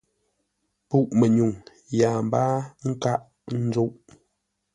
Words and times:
Pûʼ-mənyuŋ 0.89 1.51
yâa 1.99 2.17
mbáa 2.25 2.55
nkâʼ 2.89 3.15
ńzúʼ. 3.65 3.91